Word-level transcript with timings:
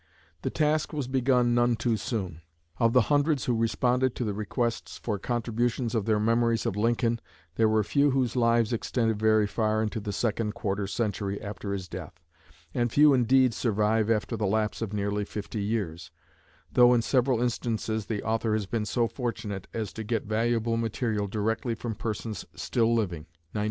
The 0.41 0.49
task 0.49 0.93
was 0.93 1.07
begun 1.07 1.53
none 1.53 1.75
too 1.75 1.95
soon. 1.95 2.41
Of 2.79 2.91
the 2.93 3.01
hundreds 3.13 3.45
who 3.45 3.55
responded 3.55 4.15
to 4.15 4.23
the 4.23 4.33
requests 4.33 4.97
for 4.97 5.19
contributions 5.19 5.93
of 5.93 6.05
their 6.05 6.19
memories 6.19 6.65
of 6.65 6.75
Lincoln 6.75 7.19
there 7.53 7.69
were 7.69 7.83
few 7.83 8.09
whose 8.09 8.35
lives 8.35 8.73
extended 8.73 9.19
very 9.19 9.45
far 9.45 9.79
into 9.83 9.99
the 9.99 10.11
second 10.11 10.55
quarter 10.55 10.87
century 10.87 11.39
after 11.39 11.71
his 11.71 11.87
death, 11.87 12.19
and 12.73 12.91
few 12.91 13.13
indeed 13.13 13.53
survive 13.53 14.09
after 14.09 14.35
the 14.35 14.47
lapse 14.47 14.81
of 14.81 14.91
nearly 14.91 15.23
fifty 15.23 15.61
years, 15.61 16.09
though 16.71 16.95
in 16.95 17.03
several 17.03 17.39
instances 17.39 18.07
the 18.07 18.23
author 18.23 18.53
has 18.53 18.65
been 18.65 18.85
so 18.87 19.07
fortunate 19.07 19.67
as 19.71 19.93
to 19.93 20.03
get 20.03 20.23
valuable 20.23 20.77
material 20.77 21.27
directly 21.27 21.75
from 21.75 21.93
persons 21.93 22.43
still 22.55 22.89
living 22.91 23.27
(1913). 23.53 23.59